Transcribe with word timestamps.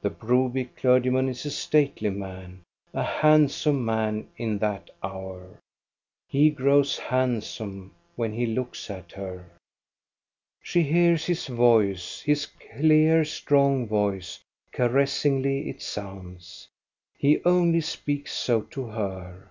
The 0.00 0.08
Broby 0.08 0.64
clergyman 0.64 1.28
is 1.28 1.44
a 1.44 1.50
stately 1.50 2.08
man. 2.08 2.62
a 2.94 3.02
handsome 3.02 3.84
man 3.84 4.28
in 4.38 4.56
that 4.60 4.88
hour. 5.02 5.58
He 6.26 6.48
grows 6.48 6.96
handsome 6.96 7.94
when 8.16 8.32
he 8.32 8.46
looks 8.46 8.88
at 8.90 9.12
her. 9.12 9.44
She 10.62 10.84
hears 10.84 11.26
his 11.26 11.48
voice, 11.48 12.22
his 12.22 12.46
clear, 12.46 13.26
strong 13.26 13.86
voice; 13.86 14.40
caress 14.72 15.22
ingly 15.24 15.68
it 15.68 15.82
sounds. 15.82 16.68
He 17.18 17.44
only 17.44 17.82
speaks 17.82 18.32
so 18.32 18.62
to 18.62 18.86
her. 18.86 19.50